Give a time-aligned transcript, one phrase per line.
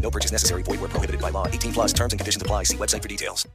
[0.00, 0.62] No purchase necessary.
[0.62, 1.46] Void where prohibited by law.
[1.46, 2.62] 18 plus terms and conditions apply.
[2.64, 3.46] See website for details.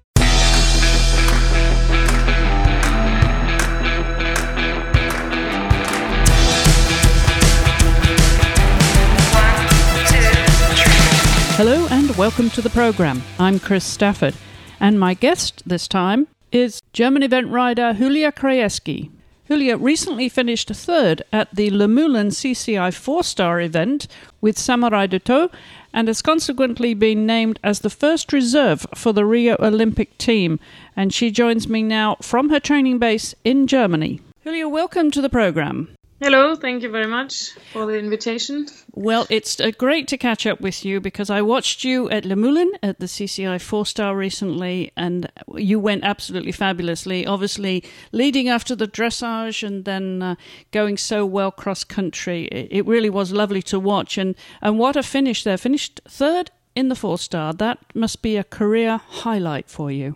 [11.55, 13.22] Hello and welcome to the program.
[13.38, 14.34] I'm Chris Stafford,
[14.80, 19.12] and my guest this time is German event rider Julia Krajewski.
[19.46, 24.08] Julia recently finished third at the Luhmühlen CCI four star event
[24.40, 25.52] with Samourai du Thot
[25.91, 30.62] and has consequently been named as the first reserve for the Rio Olympic team.
[30.96, 34.22] And she joins me now from her training base in Germany.
[34.46, 35.90] Julia, welcome to the program.
[36.24, 38.66] Hello, thank you very much for the invitation.
[38.93, 42.70] Well, it's uh, great to catch up with you because I watched you at Luhmühlen
[42.82, 47.26] at the CCI four star recently, and you went absolutely fabulously.
[47.26, 50.35] Obviously, leading after the dressage and then uh,
[50.71, 52.46] going so well cross country.
[52.46, 55.57] It, it really was lovely to watch, and and what a finish there!
[55.57, 57.51] Finished third in the four star.
[57.51, 60.16] That must be a career highlight for you.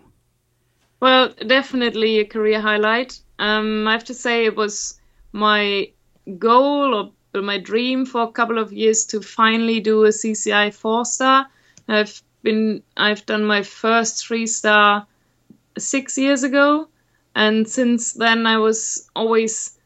[1.00, 3.20] Well, definitely a career highlight.
[3.38, 4.98] Um, I have to say it was
[5.32, 5.90] my
[6.38, 6.94] goal
[7.34, 11.46] or my dream for a couple of years to finally do a CCI four star.
[11.86, 15.06] I've been I've done my first three star
[15.78, 16.88] six years ago,
[17.34, 19.78] and since then I was always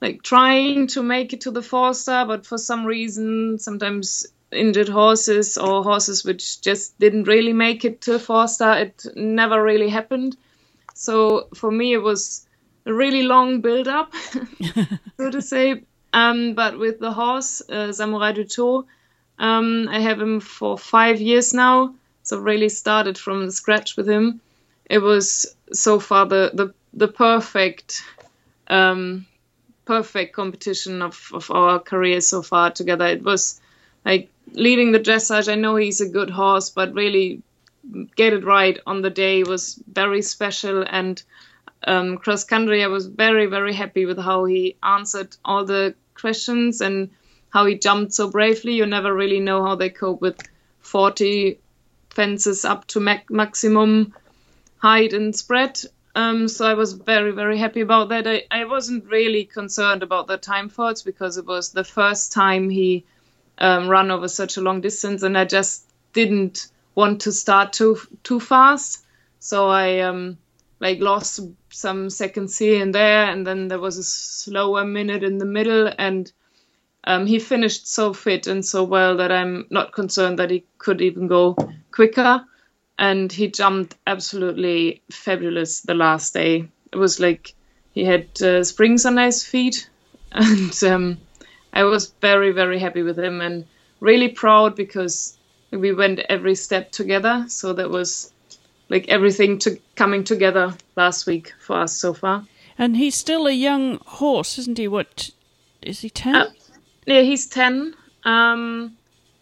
[0.00, 4.88] like trying to make it to the four star, but for some reason, sometimes injured
[4.88, 9.88] horses or horses which just didn't really make it to four star, it never really
[9.88, 10.36] happened.
[10.94, 12.47] So for me, it was
[12.88, 14.12] a really long build up,
[15.16, 15.82] so to say.
[16.12, 18.86] Um, but with the horse, uh, Samourai du Thot,
[19.38, 21.94] um, I have him for five years now.
[22.22, 24.40] So really started from scratch with him.
[24.86, 28.02] It was so far the the, the perfect
[28.68, 29.26] um,
[29.84, 33.06] perfect competition of, of our careers so far together.
[33.06, 33.60] It was
[34.04, 35.50] like leading the dressage.
[35.50, 37.42] I know he's a good horse, but really
[38.16, 41.22] get it right on the day was very special and
[41.86, 46.80] um, cross country, I was very, very happy with how he answered all the questions
[46.80, 47.10] and
[47.50, 48.74] how he jumped so bravely.
[48.74, 50.36] You never really know how they cope with
[50.80, 51.58] 40
[52.10, 54.14] fences up to mac- maximum
[54.78, 55.80] height and spread.
[56.14, 58.26] Um, so I was very, very happy about that.
[58.26, 62.70] I, I wasn't really concerned about the time faults because it was the first time
[62.70, 63.04] he
[63.58, 68.00] um, ran over such a long distance, and I just didn't want to start too
[68.24, 69.04] too fast.
[69.38, 70.38] So I um,
[70.80, 71.40] like lost
[71.70, 75.90] some seconds here and there, and then there was a slower minute in the middle,
[75.98, 76.30] and
[77.04, 81.00] um, he finished so fit and so well that I'm not concerned that he could
[81.00, 81.56] even go
[81.90, 82.44] quicker.
[82.98, 86.68] And he jumped absolutely fabulous the last day.
[86.92, 87.54] It was like
[87.92, 89.88] he had uh, springs on his feet,
[90.32, 91.18] and um,
[91.72, 93.66] I was very very happy with him and
[94.00, 95.38] really proud because
[95.70, 97.44] we went every step together.
[97.48, 98.32] So that was
[98.88, 102.44] like everything to coming together last week for us so far.
[102.78, 104.88] And he's still a young horse, isn't he?
[104.88, 105.30] What
[105.82, 106.34] is he ten?
[106.34, 106.50] Uh,
[107.06, 107.94] yeah, he's ten.
[108.24, 108.96] Um,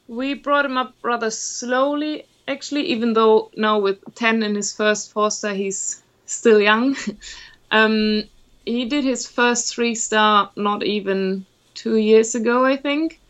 [0.09, 5.13] we brought him up rather slowly, actually, even though now with ten in his first
[5.13, 6.97] four star, he's still young.
[7.71, 8.25] um,
[8.65, 13.21] he did his first three star not even two years ago, I think.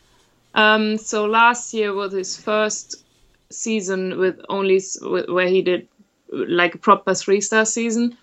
[0.54, 3.04] Um, so last year was his first
[3.50, 4.80] season with only
[5.28, 5.88] where he did
[6.48, 8.16] like a proper three star season.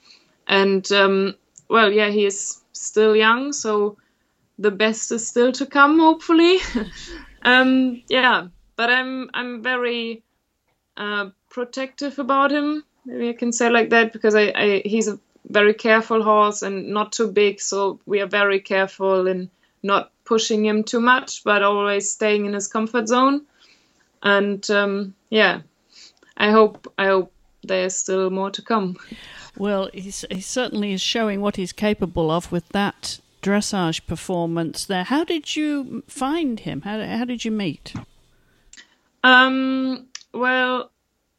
[0.47, 1.35] And um,
[1.69, 3.97] well, yeah, he is still young, so
[4.59, 6.59] the best is still to come, hopefully.
[7.41, 10.23] um, yeah, but I'm I'm very
[10.97, 12.83] uh, protective about him.
[13.05, 16.89] Maybe I can say like that because I, I he's a very careful horse and
[16.89, 19.49] not too big, so we are very careful in
[19.81, 23.45] not pushing him too much, but always staying in his comfort zone.
[24.21, 25.61] And um, yeah,
[26.37, 27.32] I hope I hope
[27.63, 28.97] there's still more to come.
[29.57, 35.03] Well, he's, he certainly is showing what he's capable of with that dressage performance there.
[35.03, 36.81] How did you find him?
[36.81, 37.93] How, how did you meet?
[39.23, 40.89] Um, well,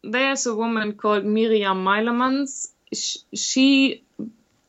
[0.03, 2.69] there's a woman called Miriam Meilemans.
[2.93, 4.05] She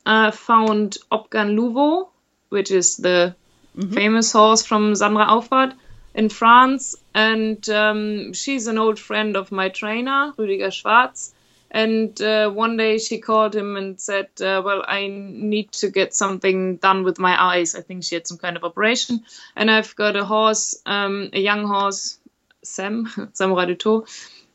[0.05, 2.09] uh, found Opgun Louvo,
[2.49, 3.35] which is the
[3.77, 3.93] mm-hmm.
[3.93, 5.75] famous horse from Sandra Auffarth
[6.15, 6.95] in France.
[7.13, 11.33] And um, she's an old friend of my trainer, Rüdiger Schwarz.
[11.71, 16.13] And uh, one day she called him and said, uh, Well, I need to get
[16.13, 17.75] something done with my eyes.
[17.75, 19.25] I think she had some kind of operation.
[19.55, 22.17] And I've got a horse, um, a young horse,
[22.63, 24.05] Sam, Samurai du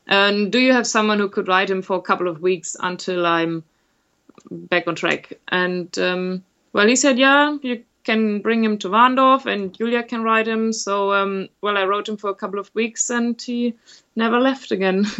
[0.07, 3.25] And do you have someone who could ride him for a couple of weeks until
[3.25, 3.63] I'm
[4.49, 5.33] back on track?
[5.47, 6.43] And um,
[6.73, 10.73] well, he said, Yeah, you can bring him to Warendorf and Julia can ride him.
[10.73, 13.75] So, um, well, I rode him for a couple of weeks and he
[14.15, 15.03] never left again.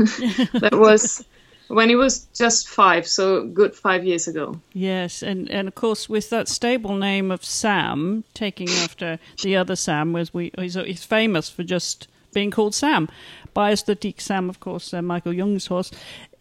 [0.53, 1.23] that was
[1.71, 4.59] when he was just five, so good five years ago.
[4.73, 9.75] Yes, and, and of course with that stable name of Sam, taking after the other
[9.75, 13.09] Sam, was we he's, he's famous for just being called Sam.
[13.55, 15.91] Biosthetique Sam, of course, uh, Michael Jung's horse.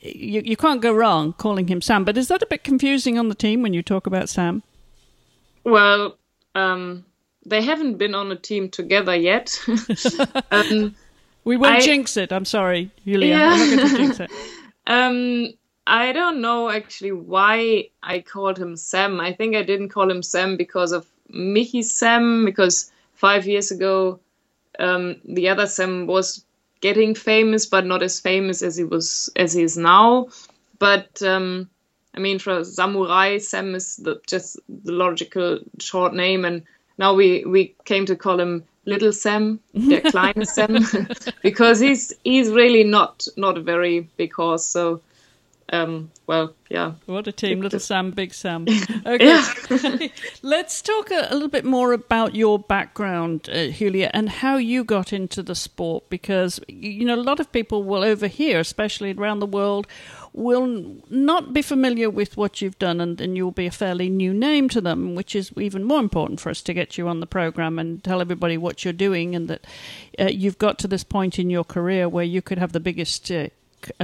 [0.00, 3.29] You, you can't go wrong calling him Sam, but is that a bit confusing on
[3.29, 4.62] the team when you talk about Sam?
[5.65, 6.17] Well,
[6.55, 7.05] um,
[7.44, 9.59] they haven't been on a team together yet.
[10.50, 10.94] um,
[11.44, 12.33] we won't I, jinx it.
[12.33, 13.37] I'm sorry, Julia.
[13.37, 14.26] Yeah.
[14.90, 15.52] Um,
[15.87, 19.20] I don't know actually why I called him Sam.
[19.20, 24.19] I think I didn't call him Sam because of Mickey Sam, because five years ago,
[24.81, 26.44] um, the other Sam was
[26.81, 30.28] getting famous, but not as famous as he was as he is now.
[30.81, 31.70] But um,
[32.16, 36.64] I mean, for Samurai, Sam is the, just the logical short name, and
[36.98, 40.79] now we we came to call him Little Sam, der kleine Sam,
[41.43, 44.65] because he's he's really not not a very big horse.
[44.65, 45.03] So,
[45.71, 46.93] um, well, yeah.
[47.06, 48.67] What a team, Little Sam, Big Sam.
[49.06, 50.11] Okay,
[50.43, 54.85] let's talk a, a, little bit more about your background, uh, Julia, and how you
[54.85, 56.09] got into the sport.
[56.09, 59.87] Because you know, a lot of people will overhear, especially around the world
[60.32, 64.32] will not be familiar with what you've done, and, and you'll be a fairly new
[64.32, 67.27] name to them, which is even more important for us to get you on the
[67.27, 69.67] program and tell everybody what you're doing, and that
[70.19, 73.31] uh, you've got to this point in your career where you could have the biggest
[73.31, 73.49] uh,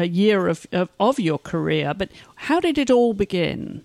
[0.00, 1.94] year of, of, of your career.
[1.94, 3.84] But how did it all begin?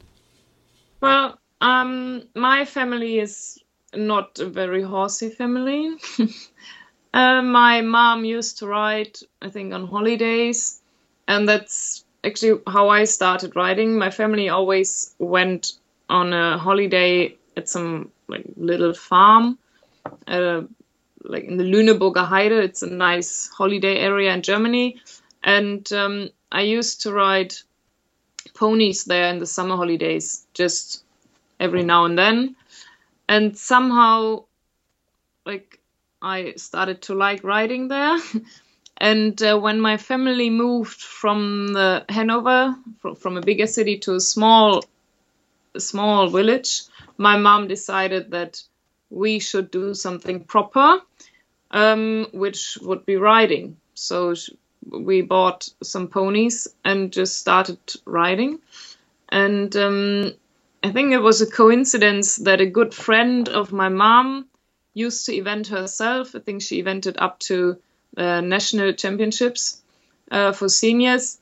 [0.99, 3.59] Well, um, my family is
[3.93, 5.95] not a very horsey family.
[7.13, 10.81] uh, my mom used to ride, I think, on holidays,
[11.27, 13.97] and that's actually how I started riding.
[13.97, 15.73] My family always went
[16.09, 19.57] on a holiday at some like little farm,
[20.27, 22.51] like in the Lüneburger Heide.
[22.51, 25.01] It's a nice holiday area in Germany,
[25.43, 27.53] and um, I used to ride
[28.53, 31.03] ponies there in the summer holidays, just
[31.59, 32.55] every now and then.
[33.29, 34.45] And somehow,
[35.45, 35.79] like
[36.21, 38.17] I started to like riding there.
[39.01, 44.13] And uh, when my family moved from the Hanover, from, from a bigger city to
[44.13, 44.83] a small,
[45.73, 46.83] a small village,
[47.17, 48.61] my mom decided that
[49.09, 51.01] we should do something proper,
[51.71, 53.77] um, which would be riding.
[53.95, 54.35] So
[54.87, 58.59] we bought some ponies and just started riding.
[59.29, 60.31] And um,
[60.83, 64.45] I think it was a coincidence that a good friend of my mom
[64.93, 66.35] used to event herself.
[66.35, 67.75] I think she evented up to uh,
[68.17, 69.81] national championships
[70.31, 71.37] uh, for seniors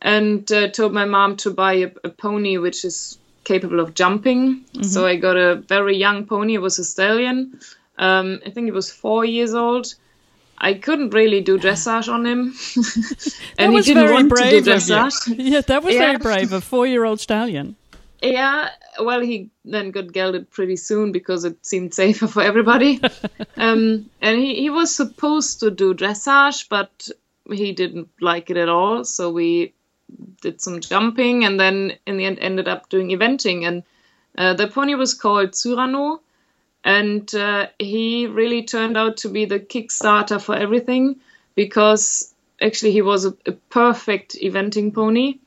[0.00, 4.60] and uh, told my mom to buy a, a, pony which is capable of jumping.
[4.60, 4.82] Mm-hmm.
[4.84, 6.54] So I got a very young pony.
[6.54, 7.60] It was a stallion.
[7.98, 9.94] Um, I think it was four years old.
[10.56, 12.40] I couldn't really do dressage on him,
[13.58, 15.36] and he didn't want to do dressage.
[15.38, 16.00] Yeah, that was yeah.
[16.00, 16.52] very brave.
[16.52, 17.76] A four-year-old stallion.
[18.20, 18.70] Yeah,
[19.00, 23.00] well, he then got gelded pretty soon because it seemed safer for everybody.
[23.56, 27.08] um, and he, he was supposed to do dressage, but
[27.48, 29.04] he didn't like it at all.
[29.04, 29.72] So we
[30.40, 33.66] did some jumping and then in the end ended up doing eventing.
[33.66, 33.82] And
[34.36, 36.20] uh, the pony was called Cyrano.
[36.84, 41.20] And uh, he really turned out to be the kickstarter for everything
[41.54, 45.38] because actually he was a, a perfect eventing pony.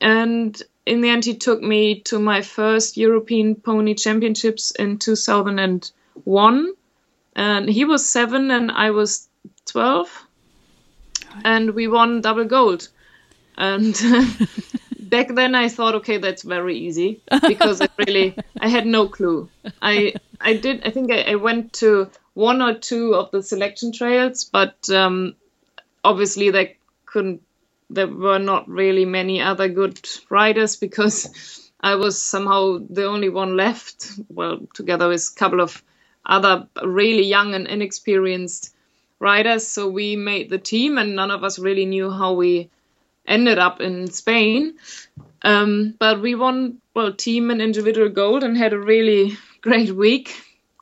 [0.00, 6.74] And in the end, he took me to my first European Pony Championships in 2001.
[7.36, 9.28] And he was seven and I was
[9.66, 10.26] 12.
[11.44, 12.88] And we won double gold.
[13.56, 13.94] And
[15.00, 19.48] back then I thought, okay, that's very easy because I really, I had no clue.
[19.80, 23.92] I, I did, I think I, I went to one or two of the selection
[23.92, 25.36] trails, but um,
[26.02, 27.42] obviously they couldn't
[27.90, 33.56] there were not really many other good riders because I was somehow the only one
[33.56, 34.12] left.
[34.28, 35.82] Well, together with a couple of
[36.24, 38.74] other really young and inexperienced
[39.18, 39.66] riders.
[39.66, 42.70] So we made the team, and none of us really knew how we
[43.26, 44.74] ended up in Spain.
[45.42, 50.34] Um, but we won, well, team and individual gold and had a really great week.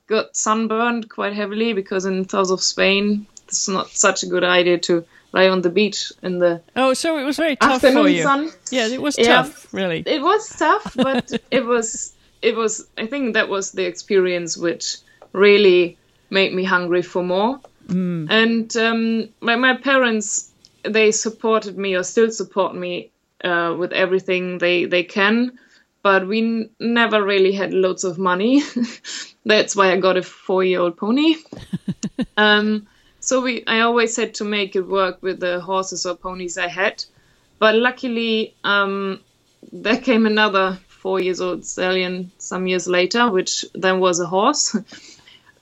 [0.06, 4.78] Got sunburned quite heavily because in south of Spain, it's not such a good idea
[4.78, 8.08] to lie on the beach in the Oh, so it was very tough afternoon for
[8.08, 8.22] you.
[8.22, 8.50] sun.
[8.70, 9.42] Yeah, it was Yeah.
[9.42, 10.02] tough, really.
[10.06, 12.86] It was tough, but it was it was.
[12.96, 14.96] I think that was the experience which
[15.32, 15.98] really
[16.30, 17.60] made me hungry for more.
[17.90, 20.52] And um, my my parents
[20.84, 23.10] they supported me or still support me
[23.42, 25.58] uh, with everything they they can,
[26.02, 28.62] but we n- never really had loads of money.
[29.46, 31.36] That's why I got a four year old pony.
[32.36, 32.86] um,
[33.28, 36.68] so we I always had to make it work with the horses or ponies I
[36.68, 37.04] had.
[37.58, 39.20] But luckily, um,
[39.70, 44.76] there came another four years old stallion some years later, which then was a horse.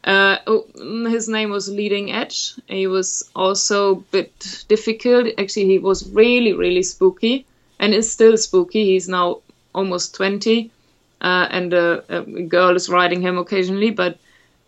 [0.06, 0.64] Uh, oh,
[1.10, 2.52] his name was Leading Edge.
[2.68, 5.26] He was also a bit difficult.
[5.36, 7.44] Actually, he was really, really spooky
[7.80, 8.84] and is still spooky.
[8.84, 9.40] He's now
[9.74, 10.70] almost 20,
[11.20, 14.16] uh, and a, a girl is riding him occasionally, but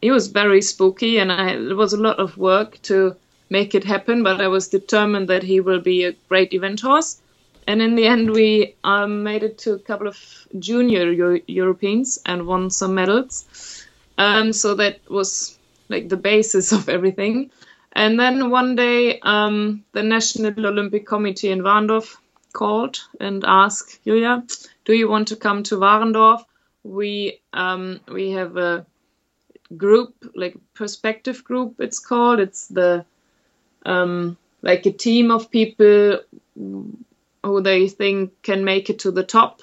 [0.00, 3.16] he was very spooky, and I, it was a lot of work to
[3.50, 7.20] make it happen, but I was determined that he will be a great event horse.
[7.66, 10.16] And in the end, we um, made it to a couple of
[10.58, 13.84] junior Euro- Europeans and won some medals.
[14.16, 17.50] Um, so that was like the basis of everything.
[17.92, 22.16] And then one day, um, the National Olympic Committee in Warendorf
[22.52, 24.44] called and asked Julia,
[24.84, 26.44] "Do you want to come to Warendorf?
[26.84, 28.86] We um, we have a
[29.76, 31.76] group, like perspective group.
[31.80, 32.40] It's called.
[32.40, 33.04] It's the
[33.86, 36.20] um, like a team of people
[36.56, 39.62] who they think can make it to the top."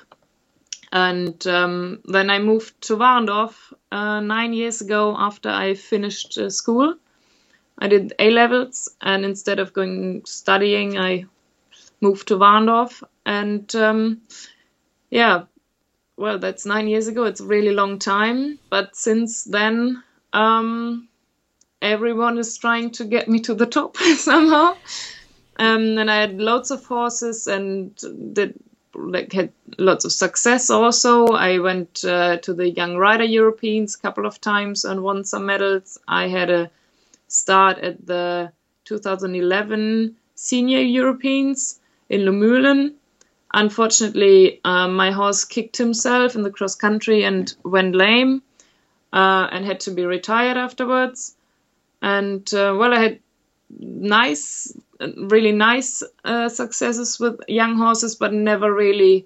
[0.91, 6.49] And um, then I moved to Warendorf uh, nine years ago after I finished uh,
[6.49, 6.95] school.
[7.77, 11.25] I did A levels, and instead of going studying, I
[12.01, 13.03] moved to Warendorf.
[13.25, 14.21] And um,
[15.09, 15.43] yeah,
[16.17, 17.23] well, that's nine years ago.
[17.25, 18.59] It's a really long time.
[18.69, 20.03] But since then,
[20.33, 21.07] um,
[21.81, 24.75] everyone is trying to get me to the top somehow.
[25.57, 27.95] Um, and I had lots of horses and
[28.33, 28.55] did
[28.93, 31.27] like had lots of success also.
[31.27, 35.45] I went uh, to the Young Rider Europeans a couple of times and won some
[35.45, 35.97] medals.
[36.07, 36.69] I had a
[37.27, 38.51] start at the
[38.85, 41.79] 2011 Senior Europeans
[42.09, 42.93] in Luhmühlen.
[43.55, 48.43] Unfortunately, uh, my horse kicked himself in the cross country and went lame
[49.13, 51.37] uh, and had to be retired afterwards.
[52.01, 53.19] And uh, well, I had
[53.79, 59.25] nice, really nice uh, successes with young horses, but never really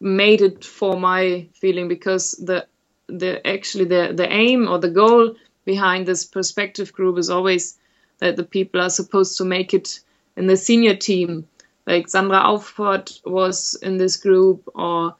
[0.00, 2.66] made it for my feeling because the
[3.08, 5.34] the actually the the aim or the goal
[5.66, 7.78] behind this perspective group is always
[8.18, 10.00] that the people are supposed to make it
[10.38, 11.46] in the senior team.
[11.90, 15.16] Like Sandra Auffarth was in this group, or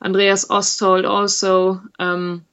[0.00, 1.82] Andreas Ostholt also.
[1.98, 2.44] Um,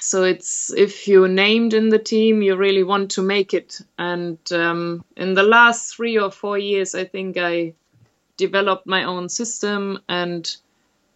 [0.00, 3.82] so it's if you're named in the team, you really want to make it.
[3.98, 7.74] And um, in the last three or four years, I think I
[8.38, 10.50] developed my own system and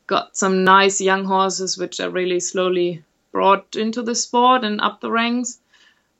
[0.06, 3.02] got some nice young horses, which I really slowly
[3.33, 5.59] brought into the sport and up the ranks.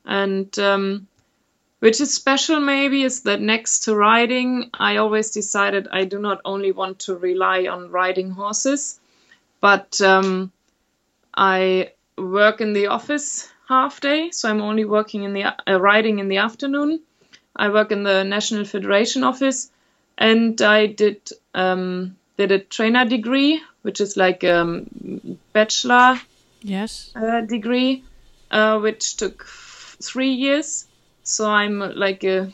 [0.05, 1.07] And um,
[1.85, 6.41] which is special, maybe, is that next to riding, I always decided I do not
[6.43, 8.99] only want to rely on riding horses,
[9.61, 10.51] but um,
[11.37, 16.17] I work in the office half day, so I'm only working in the uh, riding
[16.17, 17.01] in the afternoon.
[17.55, 19.69] I work in the National Federation office,
[20.17, 26.19] and I did um, did a trainer degree, which is like a um, bachelor
[26.63, 27.11] Yes.
[27.15, 28.03] uh, degree,
[28.49, 29.45] uh, which took
[30.01, 30.87] three years.
[31.25, 32.53] So I'm like a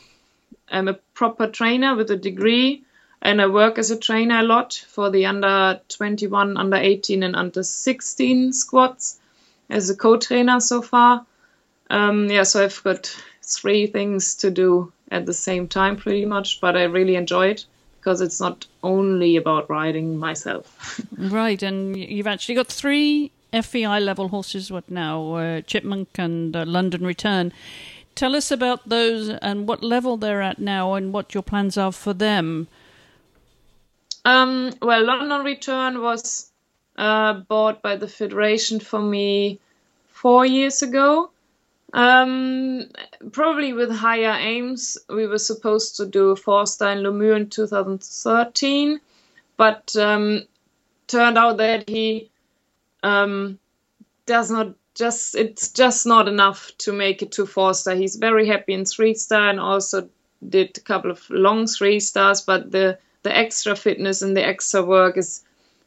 [0.70, 2.82] I'm a proper trainer with a degree,
[3.20, 7.36] and I work as a trainer a lot for the under 21, under 18, and
[7.36, 9.20] under 16 squads
[9.68, 11.26] as a co-trainer so far.
[11.90, 16.58] Um, yeah, so I've got three things to do at the same time, pretty much,
[16.62, 17.66] but I really enjoy it
[18.00, 21.00] because it's not only about riding myself.
[21.18, 24.72] Right, and you've actually got three FEI level horses.
[24.72, 25.34] What now?
[25.34, 27.52] Uh, Chipmunk and uh, London Return.
[28.14, 31.92] Tell us about those and what level they're at now, and what your plans are
[31.92, 32.68] for them.
[34.24, 36.50] Um, well, London Return was
[36.96, 39.58] uh, bought by the Federation for me
[40.08, 41.30] four years ago.
[41.94, 42.86] Um,
[43.32, 44.96] probably with higher aims.
[45.08, 49.00] We were supposed to do four star in Luhmühlen in 2013,
[49.56, 50.42] but um,
[51.06, 52.30] turned out that he
[53.02, 53.58] um,
[54.24, 57.94] does not just it's just not enough to make it to four star.
[57.94, 60.08] He's very happy in three star and also
[60.46, 64.82] did a couple of long three stars, but the the extra fitness and the extra
[64.82, 65.44] work is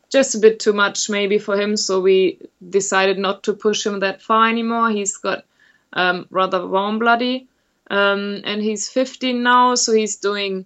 [0.09, 1.75] just a bit too much maybe for him.
[1.77, 4.89] So we decided not to push him that far anymore.
[4.89, 5.45] He's got
[5.93, 7.47] um, rather warm bloody,
[7.89, 10.65] um, and he's 15 now, so he's doing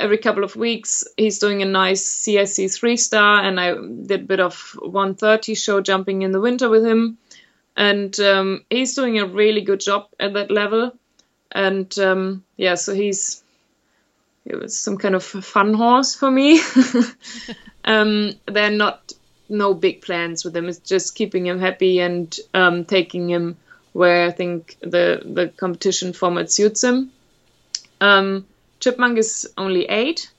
[0.00, 4.24] every couple of weeks he's doing a nice CIC three star, and I did a
[4.24, 7.18] bit of 130 show jumping in the winter with him,
[7.76, 10.92] and um, he's doing a really good job at that level,
[11.52, 13.42] and um, yeah, so he's
[14.44, 16.60] it was some kind of fun horse for me.
[17.84, 19.12] um, they're not
[19.48, 20.68] no big plans with him.
[20.68, 23.56] It's just keeping him happy and um, taking him
[23.92, 27.10] where I think the the competition format suits him.
[28.00, 28.46] Um,
[28.78, 30.30] Chipmunk is only eight.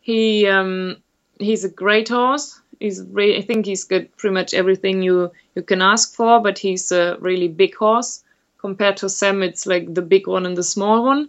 [0.00, 0.96] He um,
[1.38, 2.60] he's a great horse.
[2.80, 6.58] He's re- I think he's got pretty much everything you you can ask for, but
[6.58, 8.22] he's a really big horse
[8.58, 9.42] compared to Sam.
[9.42, 11.28] It's like the big one and the small one.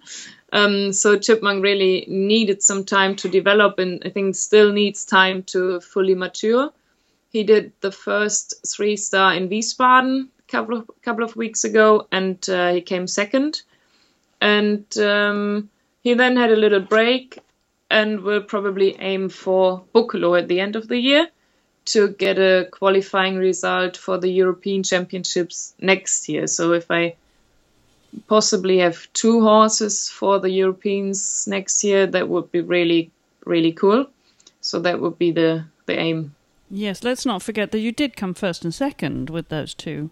[0.54, 5.44] Um, so Chipmunk really needed some time to develop, and I think still needs time
[5.44, 6.72] to fully mature.
[7.32, 12.08] He did the first three star in Wiesbaden a couple of couple of weeks ago,
[12.12, 13.64] and uh, he came second.
[14.40, 15.70] And um,
[16.04, 17.40] he then had a little break,
[17.90, 21.28] and will probably aim for Boekelo at the end of the year
[21.86, 26.48] to get a qualifying result for the European Championships next year.
[26.48, 27.16] So if I
[28.28, 33.12] possibly have two horses for the Europeans next year, that would be really,
[33.46, 34.06] really cool.
[34.62, 36.36] So that would be the, the aim.
[36.70, 40.10] Yes, let's not forget that you did come first and second with those two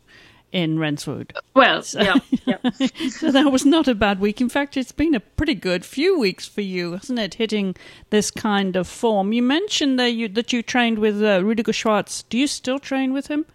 [0.52, 1.32] in Renswoude.
[1.54, 2.16] Well, so, yeah,
[2.46, 2.70] yeah.
[3.10, 4.42] so that was not a bad week.
[4.42, 7.36] In fact, it's been a pretty good few weeks for you, hasn't it?
[7.36, 7.76] Hitting
[8.10, 9.34] this kind of form.
[9.34, 12.24] You mentioned that you that you trained with uh, Rüdiger Schwarz.
[12.30, 13.46] Do you still train with him?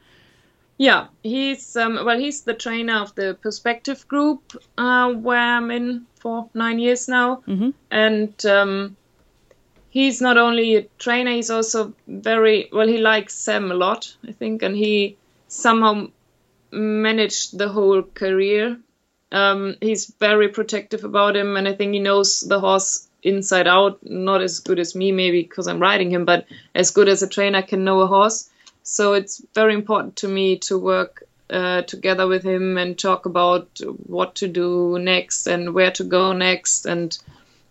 [0.78, 6.06] Yeah, he's um, well, he's the trainer of the Perspective Group, uh, where I'm in
[6.16, 7.70] for nine years now, mm-hmm.
[7.90, 8.96] and um,
[9.88, 12.86] he's not only a trainer, he's also very well.
[12.86, 15.16] He likes Sam a lot, I think, and he
[15.48, 16.08] somehow
[16.76, 18.78] managed the whole career.
[19.32, 23.98] Um, he's very protective about him, and I think he knows the horse inside out.
[24.02, 27.28] Not as good as me, maybe because I'm riding him, but as good as a
[27.28, 28.48] trainer can know a horse.
[28.82, 33.80] So it's very important to me to work uh, together with him and talk about
[34.06, 36.86] what to do next and where to go next.
[36.86, 37.16] And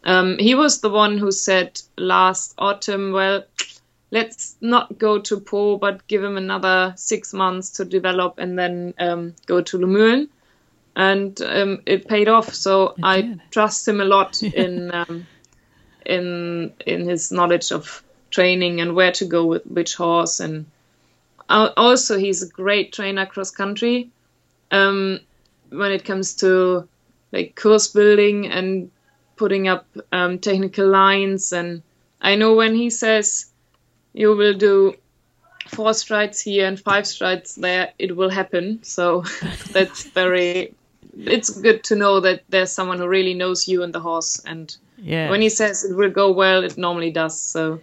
[0.03, 3.43] um, he was the one who said last autumn, well,
[4.11, 8.93] let's not go to Pau, but give him another six months to develop and then
[8.99, 10.27] um, go to Le
[10.95, 12.53] And um, it paid off.
[12.53, 13.41] So it I did.
[13.51, 15.27] trust him a lot in um,
[16.05, 20.39] in in his knowledge of training and where to go with which horse.
[20.39, 20.65] And
[21.49, 24.09] also, he's a great trainer cross country.
[24.71, 25.19] Um,
[25.69, 26.87] when it comes to
[27.31, 28.91] like course building and
[29.35, 31.81] putting up um, technical lines, and
[32.21, 33.51] I know when he says
[34.15, 34.95] you will do
[35.67, 38.79] four strides here and five strides there, it will happen.
[38.83, 39.23] So
[39.71, 40.73] that's very.
[41.17, 44.75] It's good to know that there's someone who really knows you and the horse, and
[44.97, 45.29] Yeah.
[45.29, 47.39] when he says it will go well, it normally does.
[47.39, 47.79] So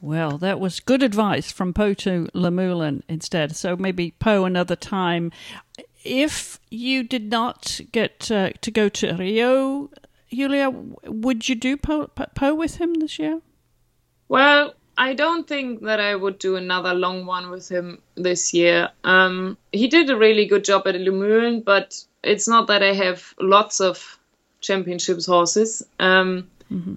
[0.00, 3.56] Well, that was good advice from Pau to Luhmühlen instead.
[3.56, 5.32] So maybe Pau another time.
[6.04, 9.90] If you did not get uh, to go to Rio,
[10.32, 10.70] Julia,
[11.24, 13.40] would you do Pau po with him this year?
[14.28, 18.90] Well, I don't think that I would do another long one with him this year.
[19.04, 23.34] Um, he did a really good job at Luhmühlen, but it's not that I have
[23.40, 24.18] lots of
[24.60, 25.82] championships horses.
[25.98, 26.48] Um,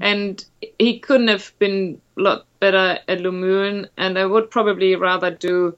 [0.01, 0.45] And
[0.79, 5.75] he couldn't have been a lot better at Luhmühlen, and I would probably rather do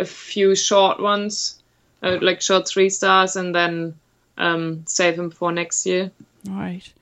[0.00, 1.62] a few short ones,
[2.02, 3.94] uh, like short three stars, and then
[4.36, 6.10] um, save him for next year.
[6.48, 6.92] Right.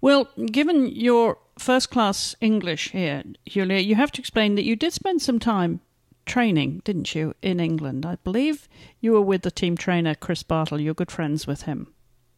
[0.00, 4.92] Well, given your first class English here, Julia, you have to explain that you did
[4.92, 5.80] spend some time
[6.26, 8.06] training, didn't you, in England?
[8.06, 8.68] I believe
[9.00, 10.80] you were with the team trainer, Chris Bartle.
[10.80, 11.92] You're good friends with him.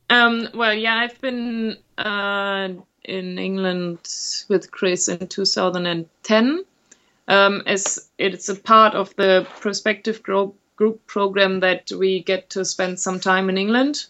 [0.09, 2.69] Um, well, yeah, I've been uh,
[3.05, 3.99] in England
[4.49, 6.65] with Chris in 2010.
[7.29, 12.65] Um, as it's a part of the prospective group, group program that we get to
[12.65, 14.07] spend some time in England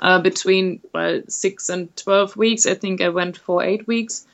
[0.00, 2.66] uh, between well, six and 12 weeks.
[2.66, 4.26] I think I went for eight weeks.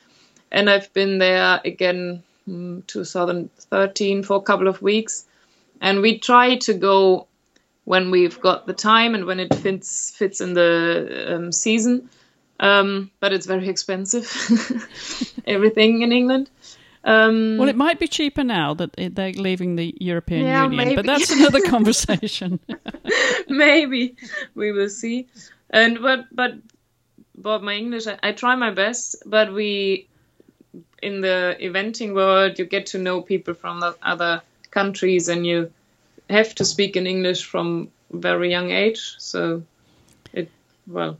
[0.53, 5.25] And I've been there again mm, 2013 for a couple of weeks.
[5.81, 7.27] And we try to go
[7.85, 12.09] when we've got the time and when it fits fits in the um, season.
[12.59, 14.31] Um, but it's very expensive,
[15.45, 16.49] everything in England.
[17.03, 20.95] Um, well, it might be cheaper now that they're leaving the European Yeah, Union, maybe.
[20.95, 22.59] but that's another conversation.
[23.49, 24.15] maybe
[24.55, 25.27] we will see.
[25.71, 26.53] And but but
[27.37, 29.17] about my English, I, I try my best.
[29.25, 30.07] But we
[31.03, 35.71] in the eventing world, you get to know people from other countries, and you
[36.29, 39.15] have to speak in English from very young age.
[39.17, 39.63] So
[40.33, 40.49] it
[40.87, 41.17] well,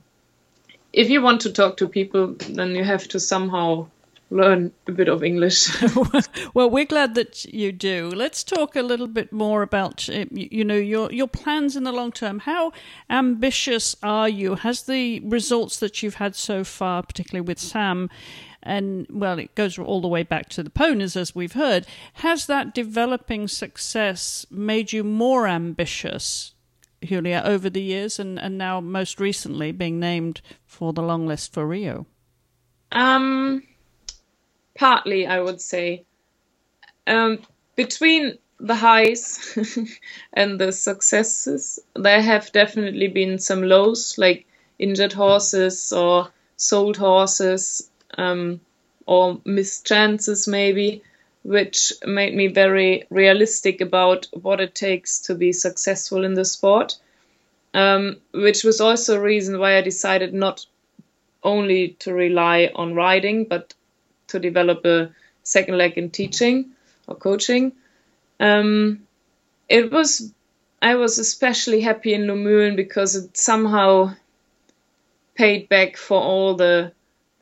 [0.91, 3.87] if you want to talk to people, then you have to somehow
[4.33, 5.69] learn a bit of English.
[6.53, 8.09] well, we're glad that you do.
[8.09, 11.91] Let's talk a little bit more about uh, you know your your plans in the
[11.91, 12.39] long term.
[12.39, 12.73] How
[13.09, 14.55] ambitious are you?
[14.55, 18.09] Has the results that you've had so far, particularly with Sam,
[18.63, 21.85] and well, it goes all the way back to the ponies, as we've heard.
[22.15, 26.53] Has that developing success made you more ambitious,
[27.03, 31.53] Julia, over the years, and and now most recently being named for the long list
[31.53, 32.07] for Rio?
[32.91, 33.63] Um,
[34.75, 36.05] partly, I would say.
[37.05, 37.39] Um,
[37.75, 39.57] between the highs
[40.33, 44.45] and the successes, there have definitely been some lows, like
[44.79, 48.59] injured horses or sold horses, um,
[49.05, 51.03] or missed chances, maybe,
[51.43, 56.97] which made me very realistic about what it takes to be successful in the sport.
[57.73, 60.65] Um, which was also a reason why I decided not
[61.43, 63.73] only to rely on riding, but
[64.27, 66.71] to develop a second leg in teaching
[67.07, 67.73] or coaching.
[68.39, 69.07] Um,
[69.69, 70.31] it was
[70.81, 74.15] I was especially happy in Luhmühlen because it somehow
[75.33, 76.91] paid back for all the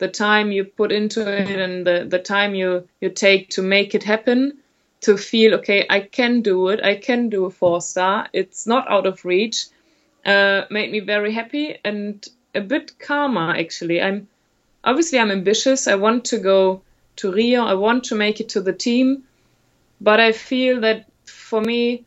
[0.02, 3.94] the time you put into it and the, the time you, you take to make
[3.94, 4.58] it happen
[5.00, 8.88] to feel okay i can do it i can do a four star it's not
[8.88, 9.66] out of reach
[10.24, 14.00] uh, made me very happy and a bit calmer actually.
[14.00, 14.28] I'm
[14.84, 15.88] obviously i'm ambitious.
[15.88, 16.82] I want to go
[17.16, 17.64] to rio.
[17.64, 19.24] I want to make it to the team.
[20.00, 22.04] But i feel that for me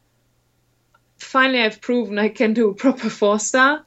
[1.18, 3.84] finally i've proven i can do a proper four star.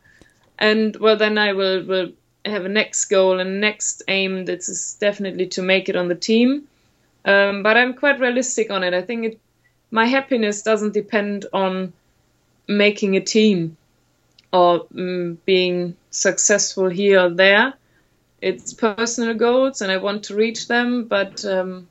[0.58, 2.12] And well then i will will
[2.48, 6.14] have a next goal and next aim that is definitely to make it on the
[6.14, 6.68] team.
[7.24, 8.94] Um, but i'm quite realistic on it.
[8.94, 9.40] I think it
[9.90, 11.92] my happiness doesn't depend on
[12.66, 13.76] making a team
[14.52, 17.74] or mm, being successful here or there.
[18.40, 21.88] It's personal goals and i want to reach them but um,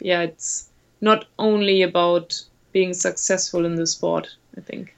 [0.00, 0.68] yeah it's
[1.00, 4.94] not only about being successful in the sport i think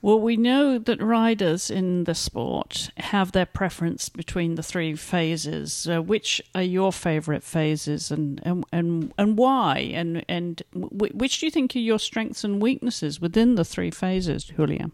[0.00, 5.88] Well, we know that riders in the sport have their preference between the three phases.
[5.88, 9.78] Uh, which are your favourite phases, and and and, and why?
[9.78, 13.90] And and w- which do you think are your strengths and weaknesses within the three
[13.90, 14.92] phases, Julia?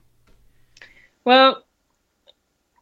[1.26, 1.64] Well,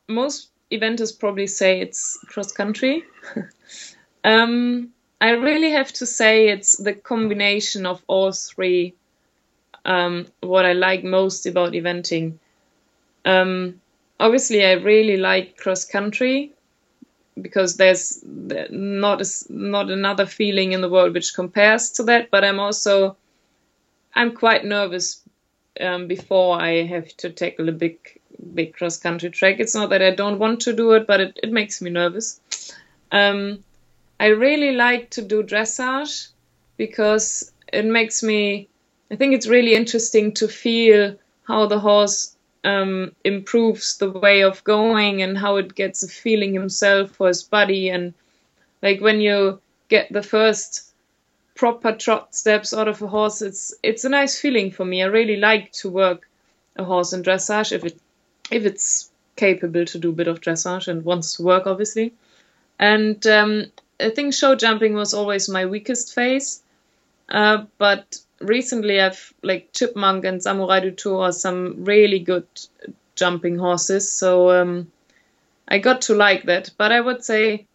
[0.08, 3.02] most eventers probably say it's cross country.
[4.24, 8.94] um, I really have to say it's the combination of all three.
[9.84, 12.34] Um, what I like most about eventing.
[13.24, 13.80] Um,
[14.20, 16.52] obviously, I really like cross country
[17.40, 22.30] because there's not a, not another feeling in the world which compares to that.
[22.30, 23.16] But I'm also
[24.14, 25.22] I'm quite nervous
[25.80, 27.98] um, before I have to tackle a big
[28.54, 29.56] big cross country track.
[29.58, 32.40] It's not that I don't want to do it, but it, it makes me nervous.
[33.10, 33.62] Um,
[34.18, 36.28] I really like to do dressage
[36.76, 38.68] because it makes me.
[39.12, 44.64] I think it's really interesting to feel how the horse um, improves the way of
[44.64, 47.90] going and how it gets a feeling himself for his body.
[47.90, 48.14] And
[48.80, 50.94] like when you get the first
[51.54, 55.02] proper trot steps out of a horse it's it's a nice feeling for me.
[55.02, 56.26] I really like to work
[56.76, 58.00] a horse in dressage if it
[58.50, 62.14] if it's capable to do a bit of dressage and wants to work obviously.
[62.78, 63.66] And um,
[64.00, 66.62] i think show jumping was always my weakest phase.
[67.28, 72.46] Uh, but recently i've like chipmunk and Samourai du Thot are some really good
[73.14, 74.90] jumping horses so um,
[75.68, 76.70] i got to like that.
[76.76, 77.66] But i would say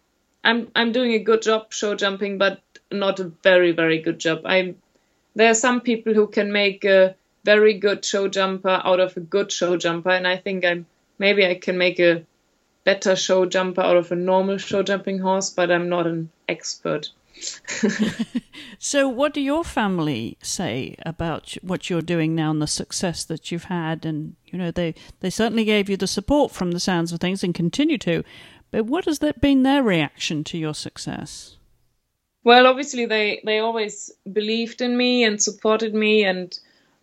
[0.44, 4.42] i'm i'm doing a good job show jumping but not a very very good job.
[4.44, 4.76] I'm
[5.34, 9.20] there are some people who can make a very good show jumper out of a
[9.20, 10.86] good show jumper and i think i'm
[11.18, 12.24] maybe i can make a
[12.84, 17.10] better show jumper out of a normal show jumping horse but i'm not an expert
[18.78, 23.50] So, what do your family say about what you're doing now and the success that
[23.50, 24.06] you've had?
[24.06, 27.42] And you know, they they certainly gave you the support from the sounds of things
[27.42, 28.22] and continue to.
[28.70, 31.56] But what has that been their reaction to your success?
[32.44, 36.58] Well, obviously they they always believed in me and supported me, and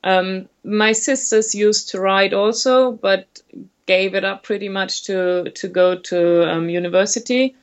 [0.06, 3.42] Um, my sisters used to ride also, but
[3.88, 7.56] gave it up pretty much to to go to um, university.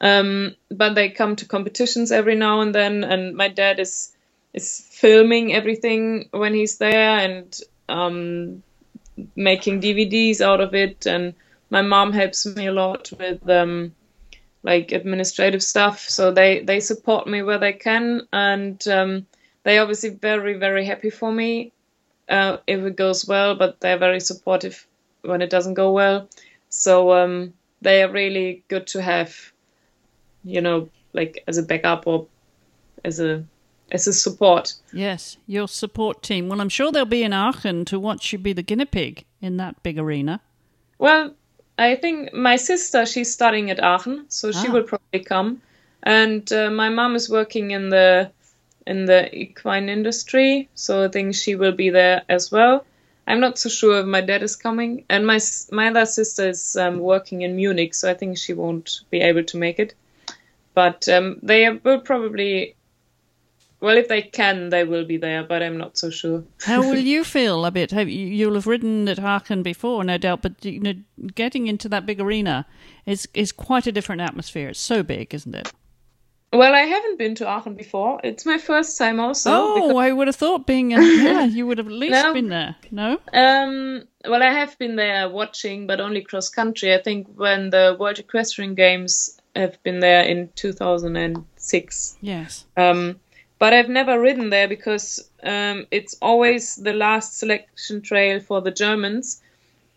[0.00, 4.12] Um, but they come to competitions every now and then, and my dad is
[4.52, 8.62] is filming everything when he's there and um,
[9.36, 11.06] making DVDs out of it.
[11.06, 11.34] And
[11.68, 13.94] my mom helps me a lot with um,
[14.62, 16.00] like administrative stuff.
[16.08, 19.26] So they they support me where they can, and um,
[19.62, 21.72] they're obviously very very happy for me
[22.30, 24.86] uh, if it goes well, but they're very supportive
[25.22, 26.28] when it doesn't go well.
[26.68, 29.52] So um, they are really good to have,
[30.44, 32.26] you know, like as a backup or
[33.04, 33.44] as a
[33.92, 34.74] as a support.
[34.92, 36.48] Yes, your support team.
[36.48, 39.56] Well, I'm sure they'll be in Aachen to watch you be the guinea pig in
[39.56, 40.40] that big arena.
[40.98, 41.34] Well,
[41.78, 44.72] I think my sister she's studying at Aachen, so she Ah.
[44.72, 45.60] will probably come,
[46.02, 48.30] and uh, my mom is working in the
[48.86, 52.84] in the equine industry, so I think she will be there as well.
[53.26, 55.38] I'm not so sure if my dad is coming, and my
[55.70, 59.44] my other sister is um, working in Munich, so I think she won't be able
[59.44, 59.94] to make it.
[60.74, 62.76] But um, they will probably,
[63.80, 66.44] well, if they can, they will be there, but I'm not so sure.
[66.64, 67.90] How will you feel a bit?
[67.90, 70.94] Have you, you'll have ridden at Aachen before, no doubt, but you know,
[71.34, 72.66] getting into that big arena
[73.06, 74.68] is is quite a different atmosphere.
[74.68, 75.72] It's so big, isn't it?
[76.52, 78.20] Well, I haven't been to Aachen before.
[78.24, 79.50] It's my first time also.
[79.52, 82.32] oh, because- I would have thought being a, yeah, you would have at least No.
[82.34, 82.74] been there.
[82.90, 86.92] No, Um, well, I have been there watching, but only cross country.
[86.92, 92.16] I think when the World Equestrian Games have been there in 2006.
[92.20, 93.20] yes, Um,
[93.58, 98.70] but I've never ridden there because um, it's always the last selection trail for the
[98.70, 99.42] Germans,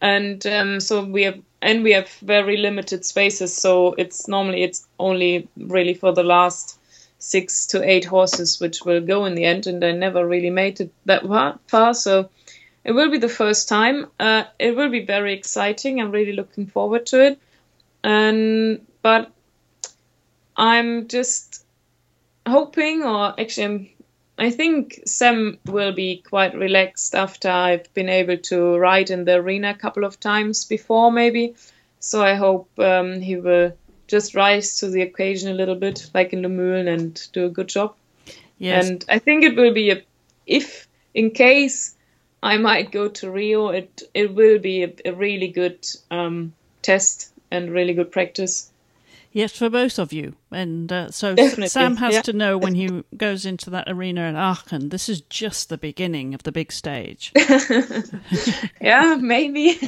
[0.02, 3.56] and um, so we have and we have very limited spaces.
[3.56, 6.78] So it's normally it's only really for the last
[7.20, 10.82] six to eight horses which will go in the end, and I never really made
[10.82, 11.24] it that
[11.68, 11.94] far.
[11.94, 12.30] so
[12.84, 14.08] it will be the first time.
[14.20, 16.02] Uh, it will be very exciting.
[16.02, 17.39] I'm really looking forward to it.
[18.04, 19.32] And but
[20.56, 21.66] I'm just
[22.48, 23.89] hoping, or actually, I'm,
[24.38, 29.36] I think Sam will be quite relaxed after I've been able to ride in the
[29.36, 31.56] arena a couple of times before, maybe.
[32.00, 33.74] So I hope um, he will
[34.08, 37.50] just rise to the occasion a little bit, like in the moon, and do a
[37.50, 37.96] good job.
[38.58, 38.89] yes.
[38.89, 40.02] And I think it will be a,
[40.46, 41.96] if in case
[42.42, 47.32] I might go to Rio, it it will be a, a really good um, test
[47.50, 48.70] and really good practice.
[49.34, 50.36] Yes, for both of you.
[50.52, 52.22] And uh, so Definitely, Sam has yeah.
[52.22, 56.36] to know when he goes into that arena at Aachen, this is just the beginning
[56.36, 57.34] of the big stage.
[58.82, 59.80] Yeah, maybe.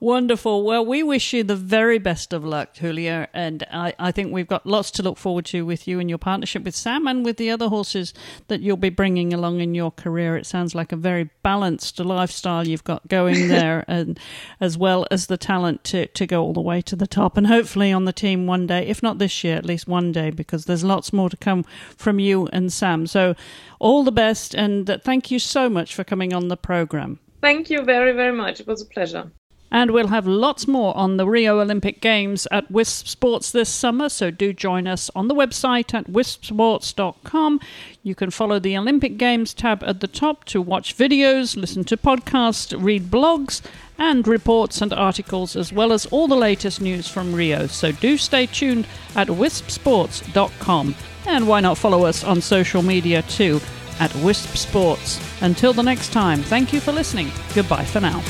[0.00, 0.64] Wonderful.
[0.64, 3.28] Well, we wish you the very best of luck, Julia.
[3.34, 6.18] And I, I think we've got lots to look forward to with you and your
[6.18, 8.14] partnership with Sam and with the other horses
[8.48, 10.36] that you'll be bringing along in your career.
[10.38, 14.18] It sounds like a very balanced lifestyle you've got going there, and
[14.58, 17.36] as well as the talent to, to go all the way to the top.
[17.36, 20.30] And hopefully on the team one day, if not this year, at least one day,
[20.30, 21.64] because there's lots more to come
[21.96, 23.06] from you and Sam.
[23.06, 23.34] So
[23.78, 24.54] all the best.
[24.54, 27.20] And uh, thank you so much for coming on the program.
[27.40, 28.60] Thank you very, very much.
[28.60, 29.30] It was a pleasure.
[29.70, 34.08] And we'll have lots more on the Rio Olympic Games at Wisp Sports this summer,
[34.08, 37.60] so do join us on the website at wispsports.com.
[38.02, 41.96] You can follow the Olympic Games tab at the top to watch videos, listen to
[41.96, 43.60] podcasts, read blogs,
[43.98, 47.66] and reports and articles, as well as all the latest news from Rio.
[47.66, 50.94] So do stay tuned at wispsports.com.
[51.26, 53.60] And why not follow us on social media too
[54.00, 55.20] at Wisp Sports.
[55.40, 57.30] Until the next time, thank you for listening.
[57.54, 58.22] Goodbye for now.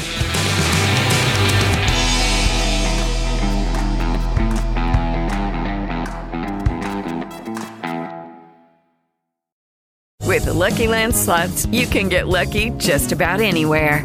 [10.26, 14.04] With the Lucky Land slots, you can get lucky just about anywhere.